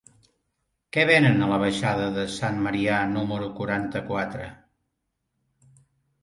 Què 0.95 1.01
venen 1.09 1.43
a 1.47 1.49
la 1.51 1.59
baixada 1.63 2.07
de 2.15 2.23
Sant 2.37 2.57
Marià 2.69 2.97
número 3.11 3.51
quaranta-quatre? 3.61 4.49